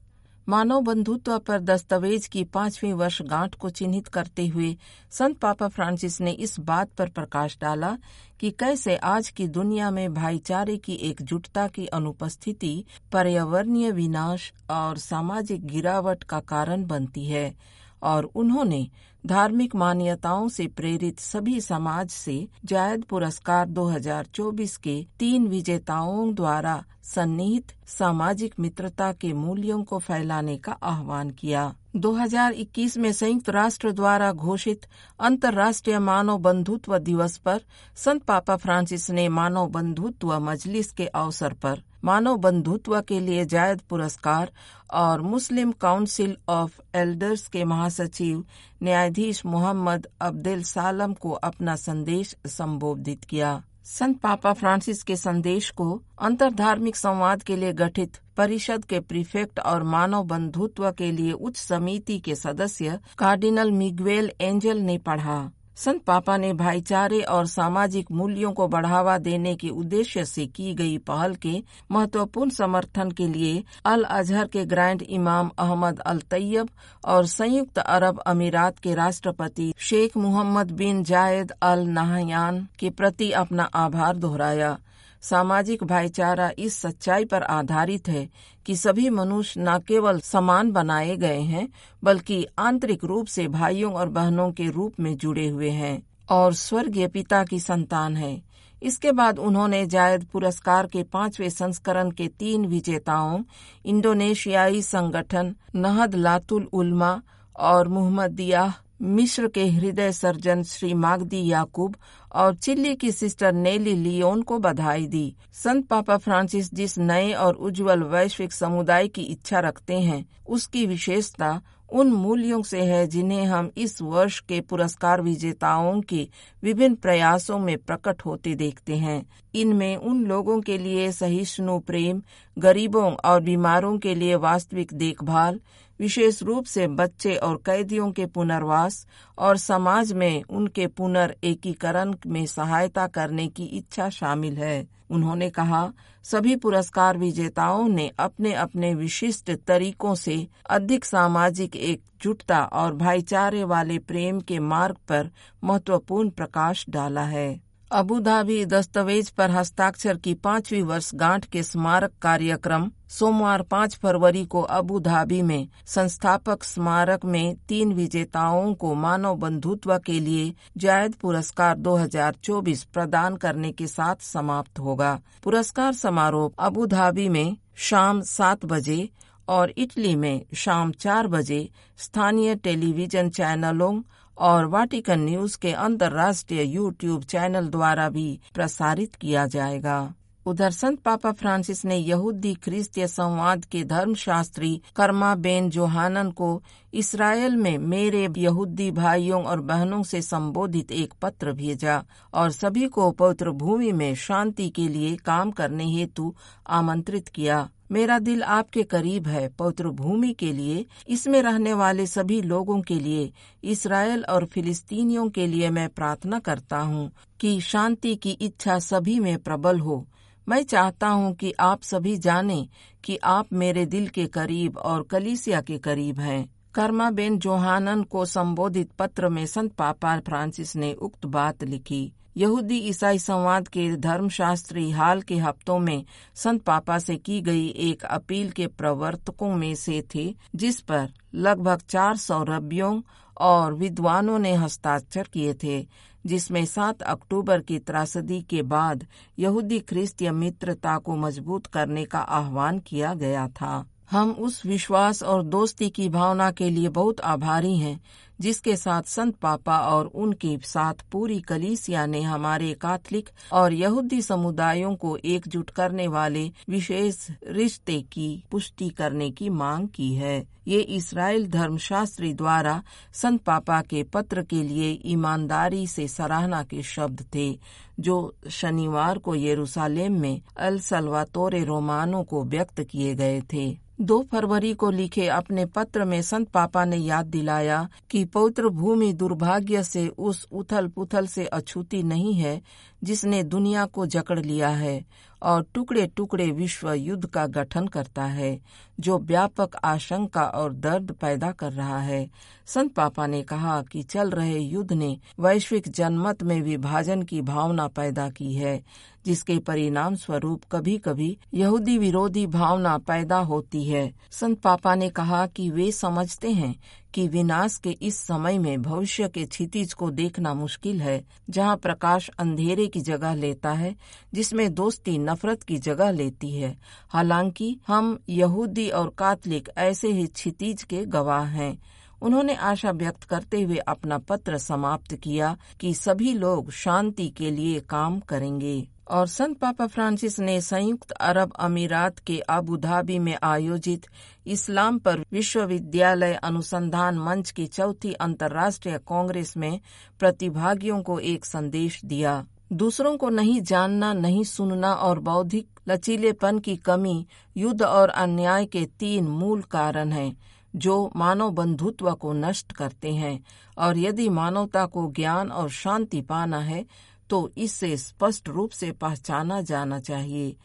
मानव 0.50 0.82
बंधुत्व 0.82 1.40
पर 1.40 1.60
दस्तावेज़ 1.60 2.30
की 2.30 2.44
पांचवी 2.44 2.94
वर्षगांठ 2.94 3.56
को 3.56 3.70
चिन्हित 3.70 4.08
करते 4.08 4.48
हुए 4.48 4.78
संत 5.12 5.38
पापा 5.38 5.68
फ्रांसिस 5.68 6.22
ने 6.22 6.32
इस 6.32 6.60
बात 6.60 6.90
पर 6.90 7.10
प्रकाश 7.10 7.58
डाला 7.62 7.98
कि 8.40 8.52
कैसे 8.52 8.96
आज 8.96 9.30
की 9.30 9.48
दुनिया 9.48 9.92
में 9.92 10.14
भाईचारे 10.14 10.78
की 10.78 10.94
एकजुटता 10.94 11.68
की 11.68 11.86
अनुपस्थिति, 11.86 12.84
पर्यावरणीय 13.12 13.92
विनाश 13.92 14.54
और 14.70 14.98
सामाजिक 14.98 15.66
गिरावट 15.66 16.24
का 16.24 16.40
कारण 16.40 16.86
बनती 16.86 17.26
है। 17.26 17.81
और 18.04 18.24
उन्होंने 18.36 18.88
धार्मिक 19.26 19.76
मान्यताओं 19.76 20.48
से 20.50 20.68
प्रेरित 20.68 21.20
सभी 21.20 21.62
समाज 21.62 22.10
से 22.10 22.48
जायद 22.66 23.04
पुरस्कार 23.04 23.68
2024 23.68 24.78
के 24.78 25.06
तीन 25.20 25.48
विजेताओं 25.48 26.34
द्वारा 26.34 26.84
सन्निहित 27.04 27.72
सामाजिक 27.88 28.54
मित्रता 28.60 29.12
के 29.14 29.34
मूल्यों 29.34 29.84
को 29.84 30.00
फैलाने 30.00 30.58
का 30.58 30.72
आह्वान 30.72 31.30
किया। 31.30 31.74
2021 31.96 32.98
में 32.98 33.12
संयुक्त 33.12 33.50
राष्ट्र 33.50 33.92
द्वारा 33.92 34.32
घोषित 34.32 34.86
अंतर्राष्ट्रीय 35.20 36.00
मानव 36.00 36.38
बंधुत्व 36.38 36.98
दिवस 36.98 37.38
पर 37.38 37.62
संत 37.96 38.24
पापा 38.24 38.56
फ्रांसिस 38.56 39.10
ने 39.10 39.30
मानव 39.30 39.68
बंधुत्व 39.68 40.40
मजलिस 40.40 40.92
के 40.92 41.06
अवसर 41.06 41.54
पर 41.54 41.84
मानव 42.04 42.38
बंधुत्व 42.38 43.00
के 43.02 43.20
लिए 43.20 43.46
जायद 43.46 43.82
पुरस्कार 43.90 44.52
और 44.94 45.22
मुस्लिम 45.22 45.72
काउंसिल 45.72 46.38
ऑफ़ 46.50 46.80
एल्डर्स 46.96 47.48
के 47.48 47.64
महासचिव 47.64 48.44
न्यायाधीश 48.84 49.46
मोहम्मद 49.46 50.08
अब्दुल 50.22 50.64
सालम 50.64 51.14
को 51.14 51.32
अपना 51.32 51.76
संदेश 51.76 52.36
संबोधित 52.48 53.24
किया। 53.24 53.62
संत 53.86 54.20
पापा 54.20 54.54
फ्रांसिस 54.54 55.04
के 55.04 55.16
संदेश 55.16 55.70
को 55.70 56.02
अंतर्धार्मिक 56.22 56.96
संवाद 56.96 57.44
के 57.44 57.56
लिए 57.56 57.74
गठित 57.74 58.18
परिषद 58.38 58.86
के 58.86 59.00
प्रीफेक्ट 59.00 59.60
और 59.60 59.84
मानव 59.84 60.24
बंधुत्व 60.24 60.92
के 60.92 61.12
लिए 61.12 61.32
उच्च 61.32 61.58
समिति 61.58 62.20
के 62.20 62.36
सदस्य 62.36 63.00
कार्डिनल 63.18 63.72
मिग्वेल 63.72 64.32
एंजल 64.42 64.78
ने 64.78 64.98
पढ़ा। 64.98 65.52
संत 65.84 66.02
पापा 66.06 66.36
ने 66.38 66.52
भाईचारे 66.54 67.20
और 67.36 67.46
सामाजिक 67.48 68.12
मूल्यों 68.12 68.52
को 68.54 68.68
बढ़ावा 68.68 69.18
देने 69.18 69.56
के 69.56 69.70
उद्देश्य 69.70 70.26
से 70.26 70.46
की 70.56 70.74
गई 70.76 70.98
पहल 71.08 71.34
के 71.46 71.54
महत्वपूर्ण 71.92 72.50
समर्थन 72.58 73.12
के 73.20 73.28
लिए 73.28 73.64
अल 73.92 74.04
अजहर 74.18 74.48
के 74.54 74.66
ग्रैंड 74.74 75.02
इमाम 75.02 75.50
अहमद 75.60 76.00
अल 76.00 76.20
तैयब 76.32 76.70
और 77.04 77.26
संयुक्त 77.34 77.80
अरब 77.80 78.20
अमीरात 78.28 78.80
के 78.80 78.94
राष्ट्रपति 78.96 79.74
Sheikh 79.90 80.18
Mohammed 80.18 80.72
bin 80.84 81.04
Zayed 81.04 81.54
Al 81.72 81.86
Nahyan 81.98 82.68
के 82.80 82.90
प्रति 82.90 83.32
अपना 83.42 83.64
आभार 83.86 84.18
दोहराया। 84.18 84.78
सामाजिक 85.22 85.84
भाईचारा 85.84 86.52
इस 86.60 86.80
सच्चाई 86.82 87.26
पर 87.26 87.44
आधारित 87.44 88.08
है 88.10 88.30
कि 88.66 88.76
सभी 88.76 89.10
मनुष्य 89.10 89.62
न 89.62 89.78
केवल 89.88 90.20
समान 90.20 90.72
बनाए 90.72 91.16
गए 91.18 91.40
हैं, 91.40 91.68
बल्कि 92.04 92.46
आंतरिक 92.60 93.04
रूप 93.04 93.28
से 93.28 93.48
भाइयों 93.48 93.94
और 93.94 94.10
बहनों 94.10 94.52
के 94.52 94.70
रूप 94.70 95.00
में 95.00 95.16
जुड़े 95.18 95.48
हुए 95.48 95.70
हैं 95.70 96.02
और 96.30 96.54
स्वर्गीय 96.54 97.08
पिता 97.08 97.44
की 97.44 97.60
संतान 97.60 98.18
है। 98.18 98.42
इसके 98.82 99.12
बाद 99.12 99.40
उन्होंने 99.40 99.86
जायद 99.86 100.26
पुरस्कार 100.34 100.88
के 100.88 101.04
पाँचवें 101.04 101.50
संस्करण 101.50 102.12
के 102.12 102.28
तीन 102.28 102.66
विजेताओं, 102.66 103.44
इंडोनेशियाई 103.86 104.82
संगठन 104.82 105.56
नहद 105.76 106.16
लातुल 106.16 106.68
उल्मा 106.74 107.22
और 107.56 107.88
मुहम्मदिया 107.88 108.74
मिश्र 109.02 109.48
के 109.48 109.66
हृदय 109.68 110.12
सर्जन 110.12 110.64
श्री 110.64 110.94
मागदी 110.94 111.46
याकूब 111.48 111.96
और 112.32 112.56
चिल्ली 112.56 112.96
की 112.96 113.12
सिस्टर 113.12 113.54
नेली 113.54 113.94
लियोन 113.94 114.42
को 114.42 114.60
बधाई 114.60 115.08
दी। 115.08 115.36
संत 115.54 115.88
पापा 115.88 116.18
फ्रांसिस 116.18 116.74
जिस 116.74 116.98
नए 116.98 117.32
और 117.34 117.54
उज्जवल 117.54 118.04
वैश्विक 118.04 118.54
समुदाय 118.54 119.08
की 119.08 119.22
इच्छा 119.22 119.60
रखते 119.60 120.00
हैं, 120.00 120.26
उसकी 120.48 120.86
विशेषता 120.86 121.62
उन 121.92 122.12
मूल्यों 122.12 122.62
से 122.62 122.82
है 122.82 123.08
जिन्हें 123.08 123.46
हम 123.46 123.72
इस 123.78 124.02
वर्ष 124.02 124.40
के 124.40 124.62
पुरस्कार 124.62 125.22
विजेताओं 125.22 126.02
के 126.02 126.28
विभिन्न 126.64 126.96
प्रयासों 126.96 127.60
में 127.60 127.78
प्रकट 127.78 128.22
होते 128.26 128.56
देखते 128.56 128.96
हैं। 128.96 129.24
इनमें 129.56 129.96
उन 129.96 130.24
लोगों 130.26 130.62
के 130.62 130.78
लिए 130.78 131.12
सहिष्णु 131.12 131.80
प्रेम, 131.80 132.22
गरीबों 132.58 133.12
और 133.14 133.42
बीमारों 133.42 133.98
के 133.98 134.16
लिए 134.16 134.36
वास्तविक 134.36 134.94
देखभाल, 134.94 135.60
विशेष 136.00 136.44
रूप 136.44 136.66
से 136.66 136.88
बच्चे 136.88 137.36
और 137.36 137.56
कैदियों 137.56 138.12
के 138.12 138.26
पुनर्वास 138.26 139.08
और 139.38 139.58
समाज 139.58 140.14
में 140.14 140.44
उनके 140.44 140.88
पुनर्एकीकरण 140.88 142.16
में 142.28 142.46
सहायता 142.46 143.08
करने 143.08 143.48
की 143.48 143.64
इच्छा 143.64 144.10
शामिल 144.10 144.58
है। 144.58 145.01
उन्होंने 145.12 145.50
कहा, 145.50 145.92
सभी 146.24 146.56
पुरस्कार 146.56 147.18
विजेताओं 147.18 147.88
ने 147.88 148.12
अपने 148.20 148.54
अपने 148.54 148.94
विशिष्ट 148.96 149.52
तरीकों 149.52 150.16
से 150.16 150.48
अधिक 150.70 151.06
सामाजिक 151.06 151.76
एकजुटता 151.76 152.64
और 152.64 152.96
भाईचारे 152.96 153.64
वाले 153.64 153.98
प्रेम 153.98 154.40
के 154.40 154.60
मार्ग 154.60 154.96
पर 155.08 155.30
महत्वपूर्ण 155.64 156.30
प्रकाश 156.30 156.86
डाला 156.90 157.24
है। 157.24 157.71
अबू 157.92 158.20
धाबी 158.20 158.66
दस्तावेज़ 158.66 159.32
पर 159.38 159.52
हस्ताक्षर 159.52 160.18
की 160.24 160.34
पांचवी 160.44 160.82
वर्षगांठ 160.82 161.46
के 161.46 161.64
स्मारक 161.64 162.12
कार्यक्रम 162.22 162.90
सोमवार 163.10 163.62
5 163.72 163.96
फरवरी 164.04 164.44
को 164.46 164.62
अबू 164.76 165.00
धाबी 165.00 165.42
में 165.42 165.68
संस्थापक 165.86 166.64
स्मारक 166.64 167.26
में 167.26 167.56
तीन 167.70 167.92
विजेताओं 167.94 168.74
को 168.74 168.94
मानव 168.96 169.36
बंधुत्व 169.36 169.98
के 170.06 170.20
लिए 170.20 170.54
जायद 170.78 171.16
पुरस्कार 171.22 171.78
2024 171.78 172.84
प्रदान 172.94 173.36
करने 173.36 173.72
के 173.72 173.88
साथ 173.88 174.24
समाप्त 174.24 174.80
होगा। 174.80 175.14
पुरस्कार 175.44 175.94
समारोह 175.94 176.66
अबू 176.66 176.86
धाबी 176.96 177.28
में 177.30 177.58
शाम 177.90 178.22
सात 178.30 178.66
बजे 178.66 179.10
और 179.48 179.74
इटली 179.78 180.16
में 180.16 180.46
शाम 180.56 180.92
चार 181.00 181.28
बजे 181.28 181.60
स्थानीय 181.98 182.56
टेलीविज़न 182.56 183.30
चैनलों 183.30 183.94
और 184.42 184.66
वाटिकन 184.68 185.20
न्यूज़ 185.20 185.58
के 185.58 185.72
अंतर्राष्ट्रीय 185.74 186.64
यूट्यूब 186.68 187.24
चैनल 187.24 187.68
द्वारा 187.68 188.10
भी 188.10 188.40
प्रसारित 188.54 189.16
किया 189.16 189.46
जाएगा। 189.48 190.14
उधर 190.46 190.72
संत 190.72 191.00
पापा 191.00 191.32
फ्रांसिस 191.32 191.84
ने 191.86 191.96
यहूदी 191.98 192.54
ख्रिस्तीय 192.54 193.08
संवाद 193.08 193.66
के 193.66 193.84
धर्मशास्त्री 193.84 194.82
कर्मा 194.96 195.34
बेन 195.36 195.70
जोहानन 195.70 196.32
को 196.32 196.50
इसराइल 196.94 197.56
में 197.56 197.78
मेरे 197.78 198.28
यहूदी 198.38 198.90
भाइयों 198.92 199.44
और 199.44 199.62
बहनों 199.62 200.02
से 200.04 200.22
संबोधित 200.22 200.92
एक 200.92 201.14
पत्र 201.22 201.52
भेजा 201.54 202.04
और 202.34 202.52
सभी 202.52 202.88
को 202.88 203.12
पवित्र 203.12 203.52
भूमि 203.52 203.92
में 203.92 204.14
शांति 204.16 204.70
के 204.70 204.88
लिए 204.88 205.16
काम 205.16 205.52
करने 205.52 205.86
हेतु 205.92 206.34
आमंत्रित 206.70 207.28
किया। 207.28 207.68
मेरा 207.92 208.20
दिल 208.20 208.44
आपके 208.44 208.84
करीब 208.84 209.28
है, 209.28 209.48
पवित्र 209.50 209.90
भूमि 209.90 210.34
के 210.34 210.52
लिए, 210.54 210.86
इसमें 211.08 211.42
रहने 211.42 211.74
वाले 211.74 212.06
सभी 212.06 212.42
लोगों 212.42 212.82
के 212.82 212.96
लिए, 212.96 213.32
इसराइल 213.64 214.24
और 214.24 214.46
फिलिस्तीनियों 214.46 215.30
के 215.30 215.48
लिए 215.48 215.70
मैं 215.70 215.90
प्रार्थना 215.90 216.40
करता 216.40 216.80
हूँ 216.80 217.12
कि 217.40 217.62
शांति 217.62 218.16
की 218.16 218.32
इच्छा 218.32 218.80
सभी 218.80 219.20
में 219.20 219.38
प्रबल 219.38 219.80
हो। 219.80 220.08
मैं 220.50 220.64
चाहता 220.64 221.08
हूँ 221.08 221.34
कि 221.36 221.54
आप 221.60 221.82
सभी 221.82 222.18
जाने 222.18 222.68
कि 223.04 223.18
आप 223.24 223.54
मेरे 223.54 223.86
दिल 223.86 224.08
के 224.08 224.26
करीब 224.26 224.78
और 224.78 225.04
कलीसिया 225.04 225.62
के 225.62 225.78
करीब 225.78 226.20
हैं। 226.20 226.50
कर्मा 226.74 227.10
बेन 227.12 227.38
जोहानन 227.38 228.04
को 228.04 228.26
संबोधित 228.26 228.92
पत्र 228.92 229.30
में 229.30 229.46
संत 229.46 229.74
पापा 229.74 230.20
फ्रांसिस 230.20 230.76
ने 230.76 230.94
उक्त 230.94 231.26
बात 231.26 231.64
लिखी। 231.64 232.12
यहूदी 232.38 232.78
ईसाई 232.80 233.20
संवाद 233.20 233.68
के 233.68 233.96
धर्मशास्त्री 233.96 234.90
हाल 234.92 235.22
के 235.22 235.36
हफ्तों 235.36 235.80
में 235.80 236.06
संत 236.36 236.62
पापा 236.62 237.00
से 237.00 237.16
की 237.16 237.42
गई 237.42 237.68
एक 237.68 238.04
अपील 238.04 238.52
के 238.52 238.68
प्रवर्तकों 238.68 239.56
में 239.56 239.76
से 239.76 240.04
थे, 240.16 240.36
जिस 240.56 240.80
पर 240.80 241.10
लगभग 241.36 241.82
चार 241.90 242.18
सौ 242.18 242.44
रबियों 242.44 243.02
और 243.38 243.74
विद्वानों 243.74 244.40
ने 244.40 244.54
हस्ताक्षर 244.54 245.28
किए 245.34 245.54
थे, 245.54 245.88
जिसमें 246.26 246.66
सात 246.66 247.02
अक्टूबर 247.02 247.60
की 247.60 247.80
त्रासदी 247.80 248.42
के 248.42 248.62
बाद 248.62 249.06
यहूदी 249.40 249.80
ख्रिस्तीय 249.80 250.32
मित्रता 250.32 250.98
को 250.98 251.16
मज़बूत 251.16 251.66
करने 251.66 252.06
का 252.06 252.20
आह्वान 252.20 252.80
किया 252.80 253.14
गया 253.14 253.48
था। 253.48 253.86
हम 254.12 254.32
उस 254.32 254.66
विश्वास 254.66 255.24
और 255.24 255.44
दोस्ती 255.44 255.90
की 255.90 256.10
भावना 256.10 256.52
के 256.52 256.70
लिए 256.70 256.90
बहुत 256.90 257.22
आभारी 257.22 257.78
हैं 257.78 258.00
जिसके 258.42 258.76
साथ 258.76 259.04
संत 259.04 259.36
पापा 259.36 259.78
और 259.80 260.06
उनके 260.06 260.58
साथ 260.64 260.94
पूरी 261.12 261.40
कलीसिया 261.42 262.06
ने 262.06 262.22
हमारे 262.22 262.74
कैथलिक 262.74 263.30
और 263.54 263.74
यहूदी 263.74 264.22
समुदायों 264.22 264.96
को 264.96 265.18
एकजुट 265.26 265.70
करने 265.70 266.08
वाले 266.08 266.52
विशेष 266.70 267.28
रिश्ते 267.48 268.02
की 268.02 268.44
पुष्टि 268.52 268.90
करने 268.90 269.30
की 269.32 269.50
मांग 269.50 269.88
की 269.88 270.14
है। 270.14 270.44
ये 270.68 270.80
इसराइल 270.80 271.48
धर्मशास्त्री 271.48 272.34
द्वारा 272.34 272.82
संत 273.14 273.42
पापा 273.42 273.82
के 273.82 274.04
पत्र 274.04 274.44
के 274.44 274.64
लिए 274.64 275.00
ईमानदारी 275.06 275.88
से 275.88 276.08
सराहना 276.08 276.64
के 276.64 276.84
शब्द 276.84 277.26
थे, 277.36 277.60
जो 278.00 278.36
शनिवार 278.50 279.18
को 279.18 279.36
यरूशलेम 279.36 280.20
में 280.20 280.42
अल 280.58 280.80
सलवातोरे 280.80 281.64
रोमानो 281.64 282.24
को 282.24 282.44
व्यक्त 282.44 282.82
किए 282.82 283.16
गए 283.16 283.42
थे। 283.54 283.92
दो 284.02 284.22
फरवरी 284.32 284.74
को 284.74 284.90
लिखे 284.92 285.28
अपने 285.28 285.66
पत्र 285.66 286.06
में 286.06 286.22
संत 286.22 286.50
पापा 286.50 286.86
ने 286.86 286.98
याद 286.98 287.26
दिलाया 287.26 287.90
कि 288.10 288.24
पवित्र 288.34 288.70
भूमि 288.70 289.14
दुर्भाग्य 289.14 289.84
से 289.84 290.08
उस 290.08 290.48
उथल 290.52 290.88
पुथल 290.88 291.28
से 291.28 291.46
अछूती 291.46 292.04
नहीं 292.04 292.34
है 292.34 292.62
जिसने 293.04 293.44
दुनिया 293.44 293.86
को 293.86 294.06
जकड़ 294.06 294.40
लिया 294.40 294.70
है। 294.70 295.06
और 295.44 295.66
टुकड़े 295.74 296.08
टुकड़े 296.08 296.52
विश्व 296.52 296.94
युद्ध 296.94 297.26
का 297.26 297.48
गठन 297.48 297.88
करता 297.88 298.24
है, 298.24 298.60
जो 299.00 299.20
व्यापक 299.20 299.76
आशंका 299.84 300.44
और 300.44 300.74
दर्द 300.74 301.12
पैदा 301.12 301.52
कर 301.52 301.72
रहा 301.72 302.00
है। 302.00 302.30
संत 302.66 302.94
पापा 302.94 303.28
ने 303.28 303.42
कहा 303.42 303.82
कि 303.82 304.04
चल 304.04 304.30
रहे 304.30 304.60
युद्ध 304.60 304.94
ने 304.94 305.18
वैश्विक 305.40 305.90
जनमत 305.90 306.44
में 306.44 306.62
विभाजन 306.62 307.24
की 307.24 307.42
भावना 307.42 307.88
पैदा 307.88 308.30
की 308.30 308.54
है, 308.54 308.84
जिसके 309.26 309.60
परिणाम 309.60 310.16
स्वरूप 310.16 310.62
कभी 310.72 310.98
कभी 310.98 311.38
यहूदी 311.54 311.98
विरोधी 311.98 312.48
भावना 312.48 312.98
पैदा 312.98 313.38
होती 313.38 313.84
है। 313.86 314.14
संत 314.32 314.62
पापा 314.62 314.96
ने 314.96 315.10
कहा 315.10 315.48
कि 315.48 315.70
वे 315.70 315.92
समझते 315.92 316.52
हैं 316.52 316.76
कि 317.14 317.28
विनाश 317.28 317.76
के 317.76 317.90
इस 317.90 318.18
समय 318.18 318.58
में 318.58 318.82
भविष्य 318.82 319.28
के 319.28 319.46
क्षितिज 319.46 319.94
को 319.94 320.12
देखना 320.12 320.54
मुश्किल 320.54 321.02
है, 321.02 321.24
जहाँ 321.50 321.78
प्रकाश 321.78 322.30
अंधेरे 322.40 322.88
की 322.88 323.02
जगह 323.02 323.34
लेता 323.34 323.72
है, 323.72 323.96
जिसमें 324.34 324.74
दोस्ती 324.74 325.18
नफरत 325.32 325.64
की 325.64 325.78
जगह 325.78 326.12
लेती 326.12 326.52
है। 326.52 326.78
हालाँकि 327.10 327.80
हम 327.88 328.20
यहूदी 328.30 328.90
और 328.90 329.16
कातलिक 329.18 329.70
ऐसे 329.78 330.08
ही 330.08 330.28
क्षितिज 330.28 330.84
के 330.84 331.06
गवाह 331.06 331.44
हैं। 331.44 331.82
उन्होंने 332.22 332.56
आशा 332.56 332.92
व्यक्त 332.92 333.24
करते 333.24 333.62
हुए 333.62 333.78
अपना 333.78 334.18
पत्र 334.18 334.58
समाप्त 334.58 335.16
किया 335.16 335.58
कि 335.80 335.94
सभी 335.94 336.34
लोग 336.34 336.72
शांति 336.72 337.30
के 337.30 337.52
लिए 337.52 337.80
काम 337.80 338.20
करेंगे। 338.20 338.88
और 339.12 339.28
संत 339.28 339.58
पापा 339.58 339.88
फ्रांसिस 339.88 340.40
ने 340.40 340.62
संयुक्त 340.62 341.12
अरब 341.12 341.54
अमीरात 341.60 342.20
के 342.20 342.40
अबू 342.40 342.78
धाबी 342.78 343.20
में 343.20 343.38
आयोजित 343.44 344.06
इस्लाम 344.48 345.00
पर 345.00 345.26
विश्वविद्यालय 345.32 346.34
अनुसंधान 346.34 347.18
मंच 347.18 347.52
की 347.52 347.68
चौथी 347.68 348.14
अंतर्राष्ट्रीय 348.14 348.98
कांग्रेस 348.98 349.58
में 349.58 349.80
प्रतिभागियों 350.20 351.02
को 351.02 351.20
एक 351.20 351.46
संदेश 351.46 352.06
दिया। 352.06 352.46
दूसरों 352.72 353.18
को 353.18 353.30
नहीं 353.30 353.62
जानना, 353.62 354.14
नहीं 354.14 354.44
सुनना 354.44 354.94
और 354.94 355.20
बौद्धिक 355.20 355.80
लचीलेपन 355.88 356.60
की 356.60 356.76
कमी 356.76 357.26
युद्ध 357.58 357.82
और 357.82 358.10
अन्याय 358.10 358.66
के 358.66 358.86
तीन 359.00 359.28
मूल 359.28 359.62
कारण 359.62 360.12
हैं, 360.12 360.38
जो 360.76 361.12
मानव 361.16 361.52
बंधुत्व 361.52 362.12
को 362.12 362.34
नष्ट 362.34 362.72
करते 362.72 363.14
हैं। 363.14 363.44
और 363.78 363.98
यदि 363.98 364.30
मानवता 364.30 364.86
को 364.86 365.12
ज्ञान 365.12 365.52
और 365.52 365.70
शांति 365.70 366.22
पाना 366.22 366.60
है 366.60 366.86
तो 367.30 367.52
इससे 367.58 367.98
स्पष्ट 367.98 368.50
रूप 368.50 368.72
से 368.72 368.92
पहचाना 368.92 369.62
जाना 369.62 370.00
चाहिए। 370.00 370.56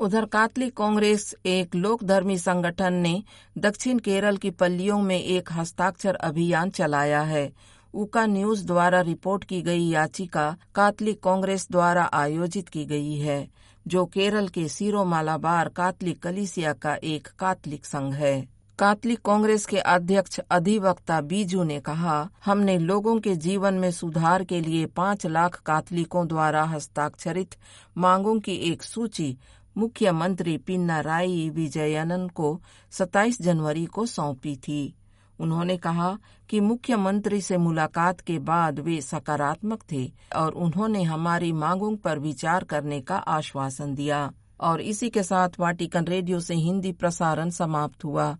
उधर 0.00 0.24
कातली 0.24 0.70
कांग्रेस 0.70 1.34
एक 1.46 1.74
लोकधर्मी 1.74 2.38
संगठन 2.38 2.92
ने 2.92 3.22
दक्षिण 3.58 3.98
केरल 3.98 4.36
की 4.36 4.50
पल्लियों 4.50 5.00
में 5.02 5.18
एक 5.20 5.48
हस्ताक्षर 5.52 6.14
अभियान 6.14 6.70
चलाया 6.70 7.20
है। 7.20 7.50
उका 7.94 8.26
न्यूज़ 8.26 8.66
द्वारा 8.66 9.00
रिपोर्ट 9.00 9.44
की 9.44 9.62
गई 9.62 9.88
याचिका 9.88 10.56
कातलिक 10.74 11.22
कांग्रेस 11.22 11.68
द्वारा 11.70 12.02
आयोजित 12.02 12.68
की 12.68 12.84
गई 12.84 13.14
है, 13.14 13.48
जो 13.86 14.06
केरल 14.06 14.48
के 14.48 14.68
सीरो 14.68 15.04
मालाबार 15.04 15.68
कातलिक 15.68 16.22
कलिसिया 16.22 16.72
का 16.72 16.94
एक 16.94 17.28
कातलिक 17.38 17.84
संघ 17.84 18.14
है। 18.14 18.48
कातलिक 18.78 19.20
कांग्रेस 19.20 19.66
के 19.66 19.78
अध्यक्ष 19.78 20.38
अधिवक्ता 20.38 21.20
बीजू 21.20 21.62
ने 21.62 21.80
कहा, 21.80 22.28
हमने 22.44 22.78
लोगों 22.78 23.20
के 23.20 23.36
जीवन 23.36 23.74
में 23.74 23.90
सुधार 23.90 24.44
के 24.44 24.60
लिए 24.60 24.86
पाँच 24.86 25.26
लाख 25.26 25.60
कातलिकों 25.60 26.28
द्वारा 26.28 26.64
हस्ताक्षरित 26.64 27.54
मांगों 27.96 28.40
की 28.40 28.52
एक 28.52 28.82
सूची 28.82 29.38
मुख्यमंत्री 29.76 30.58
पिन्ना 30.58 30.94
पिन्नाराई 30.96 31.50
विजयनन 31.50 32.28
को 32.28 32.60
27 32.90 33.42
जनवरी 33.42 33.86
को 33.86 34.06
सौंपी 34.06 34.56
थी। 34.56 34.94
उन्होंने 35.40 35.76
कहा 35.76 36.18
कि 36.48 36.60
मुख्यमंत्री 36.60 37.40
से 37.40 37.56
मुलाकात 37.56 38.20
के 38.20 38.38
बाद 38.38 38.80
वे 38.80 39.00
सकारात्मक 39.00 39.82
थे 39.92 40.12
और 40.36 40.52
उन्होंने 40.52 41.02
हमारी 41.02 41.52
मांगों 41.52 41.96
पर 41.96 42.18
विचार 42.18 42.64
करने 42.64 43.00
का 43.00 43.16
आश्वासन 43.16 43.94
दिया। 43.94 44.32
और 44.60 44.80
इसी 44.80 45.10
के 45.10 45.22
साथ 45.22 45.48
वाटिकन 45.60 46.04
रेडियो 46.04 46.40
से 46.40 46.54
हिंदी 46.54 46.92
प्रसारण 46.92 47.50
समाप्त 47.50 48.04
हुआ। 48.04 48.36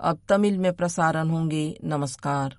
अब 0.00 0.18
तमिल 0.28 0.58
में 0.58 0.72
प्रसारण 0.72 1.30
होंगे। 1.30 1.78
नमस्कार। 1.84 2.56